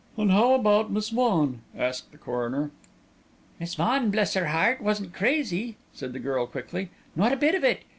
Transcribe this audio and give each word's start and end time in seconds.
"And 0.17 0.31
how 0.31 0.55
about 0.55 0.91
Miss 0.91 1.09
Vaughan?" 1.09 1.61
asked 1.77 2.11
the 2.11 2.17
coroner. 2.17 2.71
"Miss 3.59 3.75
Vaughan, 3.75 4.09
bless 4.09 4.33
her 4.33 4.47
heart, 4.47 4.81
wasn't 4.81 5.13
crazy," 5.13 5.75
said 5.93 6.11
the 6.13 6.17
girl 6.19 6.47
quickly; 6.47 6.89
"not 7.15 7.33
a 7.33 7.37
bit 7.37 7.53
of 7.53 7.63
it. 7.63 7.81